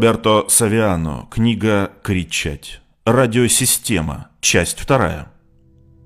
Роберто 0.00 0.46
Савиано. 0.48 1.28
Книга 1.30 1.90
«Кричать». 2.02 2.80
Радиосистема. 3.04 4.28
Часть 4.40 4.80
вторая. 4.80 5.30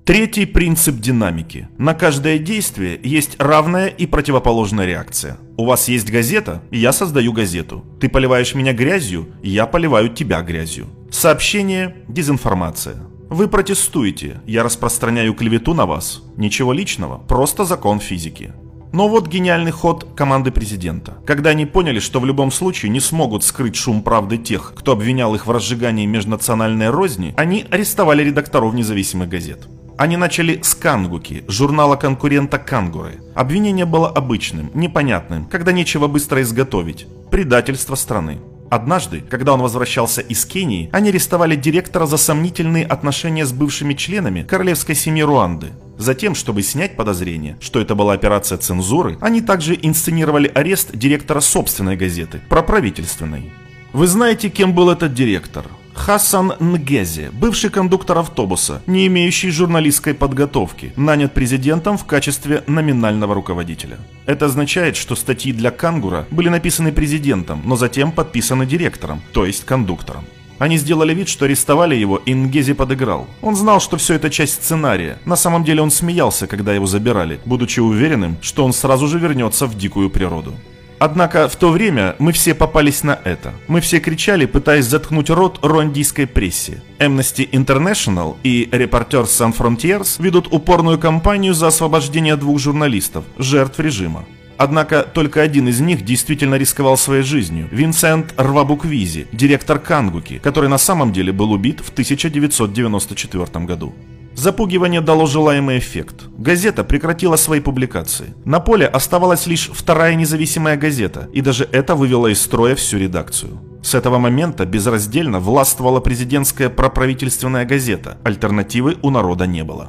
Третий 0.05 0.45
принцип 0.45 0.95
динамики. 0.95 1.69
На 1.77 1.93
каждое 1.93 2.37
действие 2.37 2.99
есть 3.01 3.37
равная 3.39 3.87
и 3.87 4.05
противоположная 4.05 4.85
реакция. 4.85 5.37
У 5.55 5.63
вас 5.63 5.87
есть 5.87 6.11
газета, 6.11 6.61
я 6.71 6.91
создаю 6.91 7.31
газету. 7.31 7.85
Ты 8.01 8.09
поливаешь 8.09 8.53
меня 8.53 8.73
грязью, 8.73 9.29
я 9.41 9.65
поливаю 9.65 10.09
тебя 10.09 10.41
грязью. 10.41 10.87
Сообщение– 11.09 11.95
дезинформация. 12.09 12.97
Вы 13.29 13.47
протестуете, 13.47 14.41
я 14.45 14.63
распространяю 14.63 15.33
клевету 15.33 15.73
на 15.73 15.85
вас. 15.85 16.21
Ничего 16.35 16.73
личного, 16.73 17.17
просто 17.17 17.63
закон 17.63 18.01
физики. 18.01 18.51
Но 18.95 19.09
вот 19.09 19.27
гениальный 19.27 19.71
ход 19.71 20.07
команды 20.15 20.51
президента. 20.51 21.17
Когда 21.25 21.49
они 21.49 21.65
поняли, 21.65 21.99
что 21.99 22.21
в 22.21 22.25
любом 22.25 22.49
случае 22.49 22.91
не 22.91 23.01
смогут 23.01 23.43
скрыть 23.43 23.75
шум 23.75 24.01
правды 24.01 24.37
тех, 24.37 24.71
кто 24.73 24.93
обвинял 24.93 25.35
их 25.35 25.47
в 25.47 25.51
разжигании 25.51 26.05
межнациональной 26.05 26.91
розни, 26.91 27.33
они 27.35 27.65
арестовали 27.69 28.23
редакторов 28.23 28.73
независимых 28.73 29.27
газет. 29.27 29.67
Они 29.97 30.15
начали 30.15 30.61
с 30.63 30.73
Кангуки, 30.75 31.43
журнала 31.49 31.97
конкурента 31.97 32.57
Кангуры. 32.57 33.19
Обвинение 33.35 33.85
было 33.85 34.07
обычным, 34.07 34.71
непонятным, 34.73 35.45
когда 35.47 35.73
нечего 35.73 36.07
быстро 36.07 36.41
изготовить. 36.41 37.05
Предательство 37.29 37.95
страны. 37.95 38.39
Однажды, 38.69 39.21
когда 39.21 39.53
он 39.53 39.61
возвращался 39.61 40.21
из 40.21 40.45
Кении, 40.45 40.89
они 40.91 41.09
арестовали 41.09 41.55
директора 41.55 42.05
за 42.05 42.17
сомнительные 42.17 42.85
отношения 42.85 43.45
с 43.45 43.53
бывшими 43.53 43.93
членами 43.93 44.43
королевской 44.43 44.95
семьи 44.95 45.21
Руанды. 45.21 45.67
Затем, 45.97 46.35
чтобы 46.35 46.61
снять 46.61 46.95
подозрение, 46.95 47.57
что 47.61 47.79
это 47.79 47.95
была 47.95 48.13
операция 48.13 48.57
цензуры, 48.57 49.17
они 49.21 49.41
также 49.41 49.77
инсценировали 49.81 50.51
арест 50.53 50.91
директора 50.93 51.39
собственной 51.39 51.95
газеты, 51.95 52.41
проправительственной. 52.49 53.51
Вы 53.93 54.07
знаете, 54.07 54.49
кем 54.49 54.73
был 54.73 54.89
этот 54.89 55.13
директор? 55.13 55.65
Хасан 55.95 56.53
Нгези, 56.59 57.29
бывший 57.31 57.69
кондуктор 57.69 58.19
автобуса, 58.19 58.83
не 58.85 59.07
имеющий 59.07 59.49
журналистской 59.49 60.13
подготовки, 60.13 60.93
нанят 60.97 61.33
президентом 61.33 61.97
в 61.97 62.05
качестве 62.05 62.63
номинального 62.67 63.33
руководителя. 63.33 63.97
Это 64.27 64.45
означает, 64.45 64.97
что 64.97 65.15
статьи 65.15 65.51
для 65.53 65.71
Кангура 65.71 66.27
были 66.29 66.49
написаны 66.49 66.91
президентом, 66.91 67.61
но 67.65 67.75
затем 67.75 68.11
подписаны 68.11 68.65
директором, 68.65 69.21
то 69.33 69.45
есть 69.45 69.65
кондуктором. 69.65 70.25
Они 70.59 70.77
сделали 70.77 71.13
вид, 71.13 71.27
что 71.27 71.45
арестовали 71.45 71.95
его, 71.95 72.17
и 72.17 72.33
Нгези 72.33 72.73
подыграл. 72.73 73.27
Он 73.41 73.55
знал, 73.55 73.79
что 73.79 73.97
все 73.97 74.13
это 74.13 74.29
часть 74.29 74.53
сценария. 74.53 75.17
На 75.25 75.35
самом 75.35 75.63
деле 75.63 75.81
он 75.81 75.91
смеялся, 75.91 76.47
когда 76.47 76.73
его 76.73 76.85
забирали, 76.85 77.39
будучи 77.45 77.79
уверенным, 77.79 78.37
что 78.41 78.63
он 78.63 78.73
сразу 78.73 79.07
же 79.07 79.17
вернется 79.19 79.65
в 79.65 79.77
дикую 79.77 80.09
природу. 80.09 80.53
Однако 80.99 81.47
в 81.47 81.55
то 81.55 81.71
время 81.71 82.15
мы 82.19 82.31
все 82.31 82.53
попались 82.53 83.03
на 83.03 83.19
это. 83.23 83.53
Мы 83.67 83.81
все 83.81 83.99
кричали, 83.99 84.45
пытаясь 84.45 84.85
заткнуть 84.85 85.29
рот 85.29 85.59
руандийской 85.61 86.25
прессе. 86.25 86.81
Amnesty 86.99 87.49
International 87.49 88.37
и 88.43 88.69
Reporters 88.71 89.25
Sans 89.25 89.55
Frontiers 89.55 90.21
ведут 90.21 90.47
упорную 90.51 90.97
кампанию 90.97 91.53
за 91.53 91.67
освобождение 91.67 92.35
двух 92.37 92.59
журналистов, 92.59 93.25
жертв 93.37 93.79
режима. 93.79 94.25
Однако 94.57 95.03
только 95.03 95.41
один 95.41 95.67
из 95.67 95.81
них 95.81 96.05
действительно 96.05 96.55
рисковал 96.55 96.97
своей 96.97 97.23
жизнью– 97.23 97.67
Винсент 97.71 98.33
Рвабуквизи, 98.37 99.27
директор 99.33 99.79
Кангуки, 99.79 100.39
который 100.39 100.69
на 100.69 100.77
самом 100.77 101.11
деле 101.11 101.33
был 101.33 101.51
убит 101.51 101.81
в 101.81 101.89
1994 101.89 103.65
году. 103.65 103.93
Запугивание 104.35 105.01
дало 105.01 105.25
желаемый 105.27 105.77
эффект. 105.79 106.25
Газета 106.37 106.83
прекратила 106.83 107.37
свои 107.37 107.61
публикации. 107.61 108.33
На 108.43 108.59
поле 108.59 108.85
оставалась 108.85 109.47
лишь 109.47 109.69
вторая 109.73 110.15
независимая 110.15 110.75
газета, 110.75 111.29
и 111.33 111.41
даже 111.41 111.67
это 111.71 111.95
вывело 111.95 112.27
из 112.27 112.41
строя 112.41 112.75
всю 112.75 112.97
редакцию. 112.97 113.61
С 113.81 113.95
этого 113.95 114.17
момента 114.17 114.65
безраздельно 114.65 115.39
властвовала 115.39 116.01
президентская 116.01 116.69
проправительственная 116.69 117.65
газета, 117.65 118.17
альтернативы 118.23 118.97
у 119.01 119.09
народа 119.09 119.47
не 119.47 119.63
было. 119.63 119.87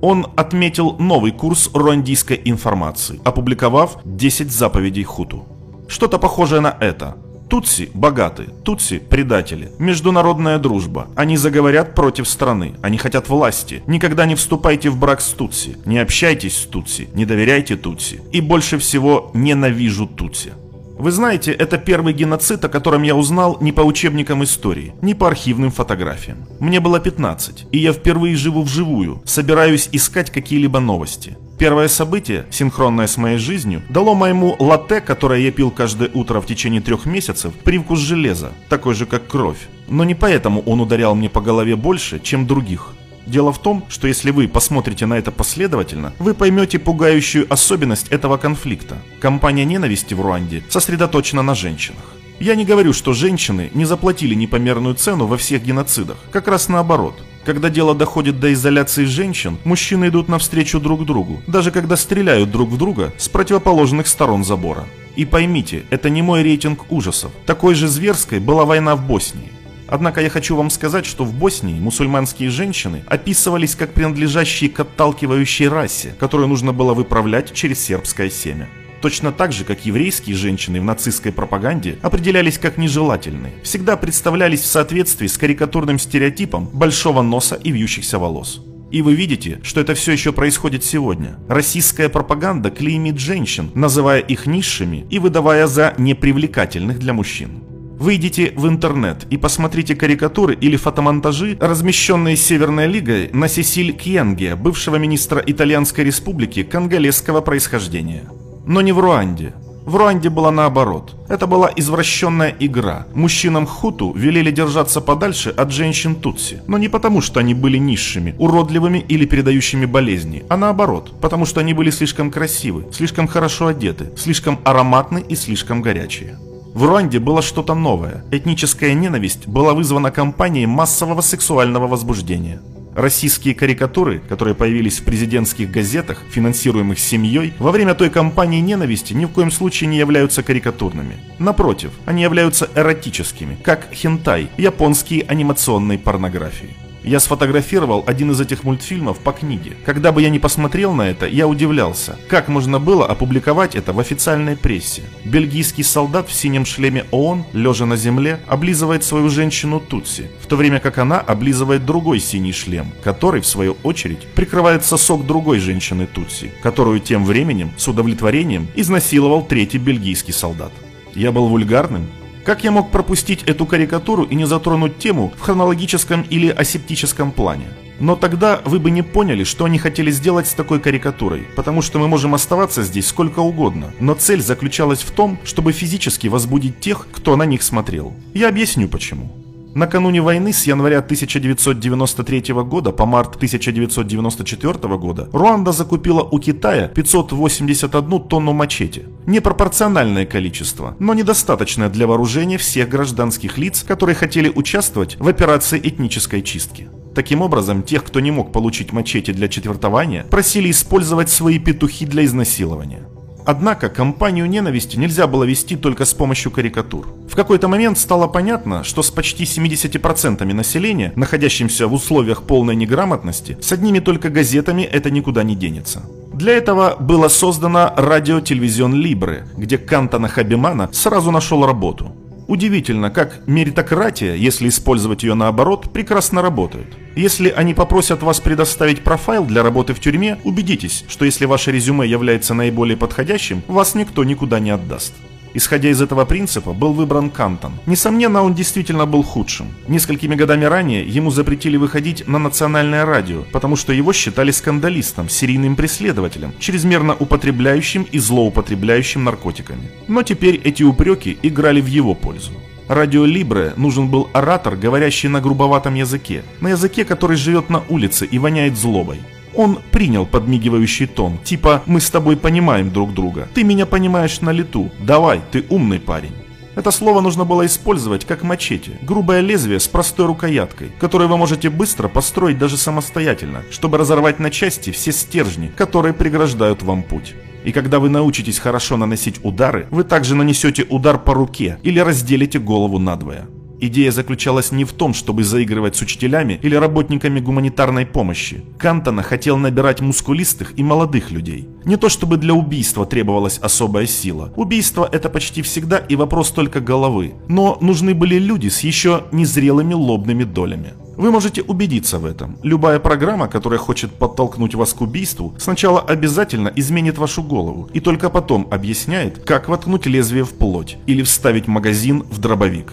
Он 0.00 0.28
отметил 0.36 0.96
новый 0.98 1.32
курс 1.32 1.70
руандийской 1.74 2.40
информации, 2.44 3.20
опубликовав 3.24 3.98
10 4.04 4.52
заповедей 4.52 5.02
Хуту. 5.02 5.44
Что-то 5.88 6.18
похожее 6.18 6.60
на 6.60 6.76
это. 6.80 7.16
Тутси 7.48 7.90
богаты, 7.94 8.48
Тутси 8.62 8.98
предатели. 8.98 9.72
Международная 9.78 10.58
дружба. 10.58 11.08
Они 11.16 11.38
заговорят 11.38 11.94
против 11.94 12.28
страны. 12.28 12.74
Они 12.82 12.98
хотят 12.98 13.30
власти. 13.30 13.82
Никогда 13.86 14.26
не 14.26 14.34
вступайте 14.34 14.90
в 14.90 14.98
брак 14.98 15.22
с 15.22 15.30
Тутси. 15.30 15.78
Не 15.86 15.98
общайтесь 15.98 16.58
с 16.58 16.66
Тутси. 16.66 17.08
Не 17.14 17.24
доверяйте 17.24 17.76
Тутси. 17.76 18.20
И 18.32 18.42
больше 18.42 18.76
всего 18.78 19.30
ненавижу 19.32 20.06
Тутси. 20.06 20.52
Вы 20.98 21.10
знаете, 21.10 21.52
это 21.52 21.78
первый 21.78 22.12
геноцид, 22.12 22.64
о 22.64 22.68
котором 22.68 23.02
я 23.02 23.14
узнал 23.14 23.56
не 23.60 23.72
по 23.72 23.82
учебникам 23.82 24.42
истории, 24.42 24.92
не 25.00 25.14
по 25.14 25.28
архивным 25.28 25.70
фотографиям. 25.70 26.46
Мне 26.58 26.80
было 26.80 26.98
15, 26.98 27.66
и 27.70 27.78
я 27.78 27.92
впервые 27.92 28.36
живу 28.36 28.62
вживую, 28.62 29.22
собираюсь 29.24 29.88
искать 29.92 30.30
какие-либо 30.30 30.80
новости. 30.80 31.38
Первое 31.58 31.88
событие, 31.88 32.46
синхронное 32.50 33.08
с 33.08 33.16
моей 33.16 33.38
жизнью, 33.38 33.82
дало 33.88 34.14
моему 34.14 34.54
латте, 34.60 35.00
которое 35.00 35.40
я 35.40 35.50
пил 35.50 35.72
каждое 35.72 36.08
утро 36.14 36.40
в 36.40 36.46
течение 36.46 36.80
трех 36.80 37.04
месяцев, 37.04 37.52
привкус 37.52 37.98
железа, 37.98 38.52
такой 38.68 38.94
же 38.94 39.06
как 39.06 39.26
кровь. 39.26 39.58
Но 39.88 40.04
не 40.04 40.14
поэтому 40.14 40.62
он 40.62 40.80
ударял 40.80 41.16
мне 41.16 41.28
по 41.28 41.40
голове 41.40 41.74
больше, 41.74 42.20
чем 42.20 42.46
других. 42.46 42.94
Дело 43.26 43.52
в 43.52 43.58
том, 43.58 43.84
что 43.88 44.06
если 44.06 44.30
вы 44.30 44.46
посмотрите 44.46 45.06
на 45.06 45.18
это 45.18 45.32
последовательно, 45.32 46.14
вы 46.20 46.32
поймете 46.32 46.78
пугающую 46.78 47.52
особенность 47.52 48.06
этого 48.08 48.36
конфликта. 48.36 48.98
Компания 49.20 49.64
ненависти 49.64 50.14
в 50.14 50.20
Руанде 50.20 50.62
сосредоточена 50.68 51.42
на 51.42 51.56
женщинах. 51.56 52.14
Я 52.38 52.54
не 52.54 52.64
говорю, 52.64 52.92
что 52.92 53.12
женщины 53.14 53.70
не 53.74 53.84
заплатили 53.84 54.34
непомерную 54.34 54.94
цену 54.94 55.26
во 55.26 55.36
всех 55.36 55.64
геноцидах. 55.64 56.18
Как 56.30 56.46
раз 56.46 56.68
наоборот. 56.68 57.20
Когда 57.48 57.70
дело 57.70 57.94
доходит 57.94 58.40
до 58.40 58.52
изоляции 58.52 59.06
женщин, 59.06 59.56
мужчины 59.64 60.08
идут 60.08 60.28
навстречу 60.28 60.78
друг 60.80 61.06
другу, 61.06 61.40
даже 61.46 61.70
когда 61.70 61.96
стреляют 61.96 62.50
друг 62.50 62.68
в 62.68 62.76
друга 62.76 63.14
с 63.16 63.30
противоположных 63.30 64.06
сторон 64.06 64.44
забора. 64.44 64.84
И 65.16 65.24
поймите, 65.24 65.84
это 65.88 66.10
не 66.10 66.20
мой 66.20 66.42
рейтинг 66.42 66.92
ужасов. 66.92 67.32
Такой 67.46 67.74
же 67.74 67.88
зверской 67.88 68.38
была 68.38 68.66
война 68.66 68.96
в 68.96 69.06
Боснии. 69.06 69.50
Однако 69.86 70.20
я 70.20 70.28
хочу 70.28 70.56
вам 70.56 70.68
сказать, 70.68 71.06
что 71.06 71.24
в 71.24 71.32
Боснии 71.32 71.80
мусульманские 71.80 72.50
женщины 72.50 73.02
описывались 73.06 73.76
как 73.76 73.94
принадлежащие 73.94 74.68
к 74.68 74.80
отталкивающей 74.80 75.68
расе, 75.68 76.14
которую 76.20 76.48
нужно 76.48 76.74
было 76.74 76.92
выправлять 76.92 77.54
через 77.54 77.80
сербское 77.80 78.28
семя. 78.28 78.68
Точно 79.00 79.30
так 79.30 79.52
же, 79.52 79.64
как 79.64 79.86
еврейские 79.86 80.34
женщины 80.34 80.80
в 80.80 80.84
нацистской 80.84 81.32
пропаганде 81.32 81.98
определялись 82.02 82.58
как 82.58 82.78
нежелательные, 82.78 83.52
всегда 83.62 83.96
представлялись 83.96 84.60
в 84.60 84.66
соответствии 84.66 85.28
с 85.28 85.38
карикатурным 85.38 85.98
стереотипом 85.98 86.66
большого 86.72 87.22
носа 87.22 87.54
и 87.54 87.70
вьющихся 87.70 88.18
волос. 88.18 88.60
И 88.90 89.02
вы 89.02 89.14
видите, 89.14 89.60
что 89.62 89.80
это 89.80 89.94
все 89.94 90.12
еще 90.12 90.32
происходит 90.32 90.82
сегодня. 90.82 91.38
Российская 91.48 92.08
пропаганда 92.08 92.70
клеймит 92.70 93.18
женщин, 93.18 93.70
называя 93.74 94.20
их 94.20 94.46
низшими 94.46 95.06
и 95.10 95.18
выдавая 95.18 95.66
за 95.66 95.94
непривлекательных 95.98 96.98
для 96.98 97.12
мужчин. 97.12 97.62
Выйдите 97.98 98.52
в 98.56 98.66
интернет 98.68 99.26
и 99.28 99.36
посмотрите 99.36 99.96
карикатуры 99.96 100.54
или 100.54 100.76
фотомонтажи, 100.76 101.58
размещенные 101.60 102.36
Северной 102.36 102.86
Лигой 102.86 103.28
на 103.32 103.48
Сесиль 103.48 103.92
Кьенге, 103.92 104.54
бывшего 104.54 104.96
министра 104.96 105.42
Итальянской 105.44 106.04
республики 106.04 106.62
конголезского 106.62 107.40
происхождения. 107.40 108.22
Но 108.68 108.82
не 108.82 108.92
в 108.92 109.00
Руанде. 109.00 109.54
В 109.86 109.96
Руанде 109.96 110.28
было 110.28 110.50
наоборот. 110.50 111.16
Это 111.30 111.46
была 111.46 111.70
извращенная 111.74 112.54
игра. 112.60 113.06
Мужчинам 113.14 113.66
хуту 113.66 114.12
велели 114.12 114.50
держаться 114.50 115.00
подальше 115.00 115.48
от 115.48 115.72
женщин 115.72 116.14
тутси. 116.14 116.60
Но 116.66 116.76
не 116.76 116.90
потому, 116.90 117.22
что 117.22 117.40
они 117.40 117.54
были 117.54 117.78
низшими, 117.78 118.34
уродливыми 118.38 118.98
или 118.98 119.24
передающими 119.24 119.86
болезни, 119.86 120.44
а 120.50 120.58
наоборот, 120.58 121.14
потому 121.22 121.46
что 121.46 121.60
они 121.60 121.72
были 121.72 121.88
слишком 121.88 122.30
красивы, 122.30 122.84
слишком 122.92 123.26
хорошо 123.26 123.68
одеты, 123.68 124.10
слишком 124.18 124.58
ароматны 124.64 125.24
и 125.26 125.34
слишком 125.34 125.80
горячие. 125.80 126.38
В 126.74 126.84
Руанде 126.84 127.18
было 127.20 127.40
что-то 127.40 127.74
новое. 127.74 128.22
Этническая 128.30 128.92
ненависть 128.92 129.46
была 129.48 129.72
вызвана 129.72 130.10
кампанией 130.10 130.66
массового 130.66 131.22
сексуального 131.22 131.86
возбуждения. 131.86 132.60
Российские 132.98 133.54
карикатуры, 133.54 134.18
которые 134.28 134.56
появились 134.56 134.98
в 134.98 135.04
президентских 135.04 135.70
газетах, 135.70 136.24
финансируемых 136.32 136.98
семьей, 136.98 137.54
во 137.60 137.70
время 137.70 137.94
той 137.94 138.10
кампании 138.10 138.58
ненависти 138.58 139.12
ни 139.12 139.24
в 139.24 139.28
коем 139.28 139.52
случае 139.52 139.86
не 139.86 139.98
являются 139.98 140.42
карикатурными. 140.42 141.14
Напротив, 141.38 141.92
они 142.06 142.22
являются 142.22 142.68
эротическими, 142.74 143.56
как 143.62 143.86
хентай, 143.92 144.50
японские 144.58 145.22
анимационные 145.28 145.96
порнографии. 145.96 146.87
Я 147.02 147.20
сфотографировал 147.20 148.04
один 148.06 148.32
из 148.32 148.40
этих 148.40 148.64
мультфильмов 148.64 149.18
по 149.18 149.32
книге. 149.32 149.76
Когда 149.84 150.12
бы 150.12 150.20
я 150.20 150.30
ни 150.30 150.38
посмотрел 150.38 150.94
на 150.94 151.02
это, 151.08 151.26
я 151.26 151.46
удивлялся, 151.46 152.18
как 152.28 152.48
можно 152.48 152.78
было 152.78 153.06
опубликовать 153.06 153.76
это 153.76 153.92
в 153.92 154.00
официальной 154.00 154.56
прессе. 154.56 155.02
Бельгийский 155.24 155.84
солдат 155.84 156.28
в 156.28 156.34
синем 156.34 156.64
шлеме 156.64 157.04
ООН, 157.10 157.44
лежа 157.52 157.86
на 157.86 157.96
земле, 157.96 158.40
облизывает 158.46 159.04
свою 159.04 159.28
женщину 159.28 159.80
Тутси, 159.80 160.30
в 160.40 160.46
то 160.46 160.56
время 160.56 160.80
как 160.80 160.98
она 160.98 161.20
облизывает 161.20 161.86
другой 161.86 162.18
синий 162.18 162.52
шлем, 162.52 162.92
который, 163.02 163.40
в 163.40 163.46
свою 163.46 163.76
очередь, 163.82 164.26
прикрывает 164.34 164.84
сосок 164.84 165.26
другой 165.26 165.60
женщины 165.60 166.06
Тутси, 166.06 166.52
которую 166.62 167.00
тем 167.00 167.24
временем 167.24 167.72
с 167.76 167.86
удовлетворением 167.88 168.68
изнасиловал 168.74 169.46
третий 169.46 169.78
бельгийский 169.78 170.34
солдат. 170.34 170.72
Я 171.14 171.32
был 171.32 171.48
вульгарным, 171.48 172.08
Как 172.48 172.64
я 172.64 172.70
мог 172.70 172.90
пропустить 172.90 173.42
эту 173.42 173.66
карикатуру 173.66 174.22
и 174.22 174.34
не 174.34 174.46
затронуть 174.46 174.96
тему 174.96 175.34
в 175.36 175.40
хронологическом 175.42 176.22
или 176.22 176.48
асептическом 176.48 177.30
плане? 177.30 177.66
Но 178.00 178.16
тогда 178.16 178.62
вы 178.64 178.78
бы 178.78 178.90
не 178.90 179.02
поняли, 179.02 179.44
что 179.44 179.66
они 179.66 179.78
хотели 179.78 180.10
сделать 180.10 180.46
с 180.46 180.54
такой 180.54 180.80
карикатурой, 180.80 181.46
потому 181.56 181.82
что 181.82 181.98
мы 181.98 182.08
можем 182.08 182.34
оставаться 182.34 182.82
здесь 182.84 183.06
сколько 183.06 183.40
угодно, 183.40 183.92
но 184.00 184.14
цель 184.14 184.40
заключалась 184.40 185.00
в 185.00 185.10
том, 185.10 185.38
чтобы 185.44 185.72
физически 185.72 186.28
возбудить 186.28 186.80
тех, 186.80 187.06
кто 187.12 187.36
на 187.36 187.42
них 187.42 187.62
смотрел. 187.62 188.14
Я 188.32 188.48
объясню 188.48 188.88
почему. 188.88 189.30
Накануне 189.78 190.20
войны 190.20 190.52
с 190.52 190.66
января 190.66 190.98
1993 190.98 192.52
года 192.64 192.90
по 192.90 193.06
март 193.06 193.36
1994 193.36 194.96
года 194.96 195.28
Руанда 195.32 195.70
закупила 195.70 196.22
у 196.22 196.40
Китая 196.40 196.88
581 196.88 198.22
тонну 198.22 198.52
мачете. 198.52 199.06
Непропорциональное 199.26 200.26
количество, 200.26 200.96
но 200.98 201.14
недостаточное 201.14 201.88
для 201.88 202.08
вооружения 202.08 202.58
всех 202.58 202.88
гражданских 202.88 203.56
лиц, 203.56 203.84
которые 203.86 204.16
хотели 204.16 204.50
участвовать 204.52 205.16
в 205.20 205.28
операции 205.28 205.80
этнической 205.80 206.42
чистки. 206.42 206.88
Таким 207.14 207.40
образом, 207.40 207.84
тех, 207.84 208.02
кто 208.02 208.18
не 208.18 208.32
мог 208.32 208.50
получить 208.50 208.92
мачете 208.92 209.32
для 209.32 209.46
четвертования, 209.46 210.24
просили 210.24 210.72
использовать 210.72 211.30
свои 211.30 211.60
петухи 211.60 212.04
для 212.04 212.24
изнасилования. 212.24 213.06
Однако 213.50 213.88
кампанию 213.88 214.46
ненависти 214.46 214.98
нельзя 214.98 215.26
было 215.26 215.44
вести 215.44 215.74
только 215.74 216.04
с 216.04 216.12
помощью 216.12 216.50
карикатур. 216.50 217.08
В 217.30 217.34
какой-то 217.34 217.66
момент 217.66 217.96
стало 217.96 218.26
понятно, 218.26 218.84
что 218.84 219.02
с 219.02 219.10
почти 219.10 219.44
70% 219.44 220.44
населения, 220.52 221.14
находящимся 221.16 221.86
в 221.86 221.94
условиях 221.94 222.42
полной 222.42 222.76
неграмотности, 222.76 223.56
с 223.62 223.72
одними 223.72 224.00
только 224.00 224.28
газетами 224.28 224.82
это 224.82 225.10
никуда 225.10 225.44
не 225.44 225.56
денется. 225.56 226.02
Для 226.34 226.58
этого 226.58 226.96
было 227.00 227.28
создано 227.28 227.90
радио-телевизион 227.96 228.94
Либры, 228.94 229.46
где 229.56 229.78
Кантона 229.78 230.28
Хабимана 230.28 230.90
сразу 230.92 231.30
нашел 231.30 231.64
работу. 231.64 232.12
Удивительно, 232.48 233.10
как 233.10 233.46
меритократия, 233.46 234.34
если 234.34 234.70
использовать 234.70 235.22
ее 235.22 235.34
наоборот, 235.34 235.92
прекрасно 235.92 236.40
работает. 236.40 236.86
Если 237.14 237.50
они 237.50 237.74
попросят 237.74 238.22
вас 238.22 238.40
предоставить 238.40 239.04
профайл 239.04 239.44
для 239.44 239.62
работы 239.62 239.92
в 239.92 240.00
тюрьме, 240.00 240.38
убедитесь, 240.44 241.04
что 241.08 241.26
если 241.26 241.44
ваше 241.44 241.72
резюме 241.72 242.08
является 242.08 242.54
наиболее 242.54 242.96
подходящим, 242.96 243.62
вас 243.68 243.94
никто 243.94 244.24
никуда 244.24 244.60
не 244.60 244.70
отдаст. 244.70 245.12
Исходя 245.54 245.88
из 245.90 246.00
этого 246.00 246.24
принципа, 246.24 246.72
был 246.72 246.92
выбран 246.92 247.30
Кантон. 247.30 247.72
Несомненно, 247.86 248.42
он 248.42 248.54
действительно 248.54 249.06
был 249.06 249.22
худшим. 249.22 249.68
Несколькими 249.88 250.34
годами 250.34 250.64
ранее 250.64 251.06
ему 251.06 251.30
запретили 251.30 251.76
выходить 251.76 252.26
на 252.28 252.38
национальное 252.38 253.04
радио, 253.04 253.44
потому 253.52 253.76
что 253.76 253.92
его 253.92 254.12
считали 254.12 254.50
скандалистом, 254.50 255.28
серийным 255.28 255.76
преследователем, 255.76 256.52
чрезмерно 256.58 257.14
употребляющим 257.14 258.06
и 258.12 258.18
злоупотребляющим 258.18 259.24
наркотиками. 259.24 259.90
Но 260.08 260.22
теперь 260.22 260.60
эти 260.64 260.82
упреки 260.82 261.38
играли 261.42 261.80
в 261.80 261.86
его 261.86 262.14
пользу. 262.14 262.52
Радио 262.88 263.26
Либре 263.26 263.74
нужен 263.76 264.08
был 264.08 264.30
оратор, 264.32 264.74
говорящий 264.74 265.28
на 265.28 265.42
грубоватом 265.42 265.94
языке, 265.94 266.42
на 266.60 266.68
языке, 266.68 267.04
который 267.04 267.36
живет 267.36 267.68
на 267.68 267.82
улице 267.90 268.24
и 268.24 268.38
воняет 268.38 268.78
злобой. 268.78 269.20
Он 269.58 269.80
принял 269.90 270.24
подмигивающий 270.24 271.08
тон, 271.08 271.38
типа 271.38 271.82
«мы 271.84 272.00
с 272.00 272.10
тобой 272.10 272.36
понимаем 272.36 272.92
друг 272.92 273.12
друга, 273.12 273.48
ты 273.54 273.64
меня 273.64 273.86
понимаешь 273.86 274.40
на 274.40 274.50
лету, 274.50 274.88
давай, 275.00 275.40
ты 275.50 275.64
умный 275.68 275.98
парень». 275.98 276.32
Это 276.76 276.92
слово 276.92 277.20
нужно 277.20 277.44
было 277.44 277.66
использовать 277.66 278.24
как 278.24 278.44
мачете, 278.44 278.92
грубое 279.02 279.40
лезвие 279.40 279.80
с 279.80 279.88
простой 279.88 280.26
рукояткой, 280.26 280.92
которое 281.00 281.26
вы 281.26 281.36
можете 281.36 281.70
быстро 281.70 282.06
построить 282.06 282.56
даже 282.56 282.76
самостоятельно, 282.76 283.64
чтобы 283.72 283.98
разорвать 283.98 284.38
на 284.38 284.52
части 284.52 284.92
все 284.92 285.10
стержни, 285.10 285.72
которые 285.76 286.14
преграждают 286.14 286.84
вам 286.84 287.02
путь. 287.02 287.34
И 287.64 287.72
когда 287.72 287.98
вы 287.98 288.10
научитесь 288.10 288.60
хорошо 288.60 288.96
наносить 288.96 289.40
удары, 289.42 289.88
вы 289.90 290.04
также 290.04 290.36
нанесете 290.36 290.86
удар 290.88 291.18
по 291.18 291.34
руке 291.34 291.80
или 291.82 291.98
разделите 291.98 292.60
голову 292.60 293.00
надвое. 293.00 293.48
Идея 293.80 294.10
заключалась 294.10 294.72
не 294.72 294.84
в 294.84 294.92
том, 294.92 295.14
чтобы 295.14 295.44
заигрывать 295.44 295.96
с 295.96 296.02
учителями 296.02 296.58
или 296.62 296.74
работниками 296.74 297.40
гуманитарной 297.40 298.06
помощи. 298.06 298.64
Кантона 298.78 299.22
хотел 299.22 299.56
набирать 299.56 300.00
мускулистых 300.00 300.78
и 300.78 300.82
молодых 300.82 301.30
людей. 301.30 301.68
Не 301.84 301.96
то 301.96 302.08
чтобы 302.08 302.36
для 302.36 302.54
убийства 302.54 303.06
требовалась 303.06 303.58
особая 303.58 304.06
сила. 304.06 304.52
Убийство 304.56 305.08
это 305.10 305.28
почти 305.28 305.62
всегда 305.62 305.98
и 305.98 306.16
вопрос 306.16 306.50
только 306.50 306.80
головы. 306.80 307.34
Но 307.48 307.78
нужны 307.80 308.14
были 308.14 308.38
люди 308.38 308.68
с 308.68 308.80
еще 308.80 309.24
незрелыми 309.32 309.94
лобными 309.94 310.44
долями. 310.44 310.94
Вы 311.18 311.32
можете 311.32 311.62
убедиться 311.62 312.20
в 312.20 312.26
этом. 312.26 312.58
Любая 312.62 313.00
программа, 313.00 313.48
которая 313.48 313.80
хочет 313.80 314.12
подтолкнуть 314.12 314.76
вас 314.76 314.92
к 314.92 315.00
убийству, 315.00 315.52
сначала 315.58 316.00
обязательно 316.00 316.72
изменит 316.76 317.18
вашу 317.18 317.42
голову 317.42 317.90
и 317.92 317.98
только 317.98 318.30
потом 318.30 318.68
объясняет, 318.70 319.44
как 319.44 319.68
воткнуть 319.68 320.06
лезвие 320.06 320.44
в 320.44 320.54
плоть 320.54 320.96
или 321.06 321.22
вставить 321.22 321.66
магазин 321.66 322.22
в 322.30 322.38
дробовик. 322.38 322.92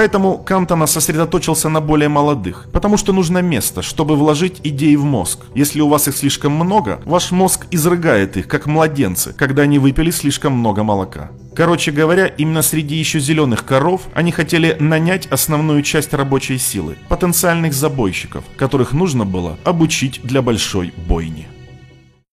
Поэтому 0.00 0.38
Кантона 0.38 0.86
сосредоточился 0.86 1.68
на 1.68 1.82
более 1.82 2.08
молодых, 2.08 2.68
потому 2.72 2.96
что 2.96 3.12
нужно 3.12 3.42
место, 3.42 3.82
чтобы 3.82 4.16
вложить 4.16 4.62
идеи 4.64 4.94
в 4.94 5.04
мозг. 5.04 5.40
Если 5.54 5.82
у 5.82 5.88
вас 5.88 6.08
их 6.08 6.16
слишком 6.16 6.52
много, 6.52 7.02
ваш 7.04 7.32
мозг 7.32 7.66
изрыгает 7.70 8.38
их, 8.38 8.48
как 8.48 8.64
младенцы, 8.64 9.34
когда 9.34 9.64
они 9.64 9.78
выпили 9.78 10.10
слишком 10.10 10.54
много 10.54 10.84
молока. 10.84 11.32
Короче 11.54 11.90
говоря, 11.90 12.24
именно 12.28 12.62
среди 12.62 12.94
еще 12.94 13.20
зеленых 13.20 13.66
коров 13.66 14.00
они 14.14 14.32
хотели 14.32 14.74
нанять 14.80 15.26
основную 15.26 15.82
часть 15.82 16.14
рабочей 16.14 16.56
силы, 16.56 16.96
потенциальных 17.10 17.74
забойщиков, 17.74 18.44
которых 18.56 18.94
нужно 18.94 19.26
было 19.26 19.58
обучить 19.64 20.22
для 20.22 20.40
большой 20.40 20.94
бойни. 21.08 21.46